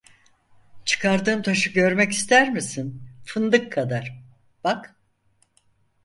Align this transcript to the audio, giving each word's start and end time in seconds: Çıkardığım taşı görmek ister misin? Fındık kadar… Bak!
Çıkardığım 0.85 1.41
taşı 1.41 1.69
görmek 1.69 2.11
ister 2.11 2.49
misin? 2.51 3.03
Fındık 3.25 3.71
kadar… 3.71 4.23
Bak! 4.63 4.95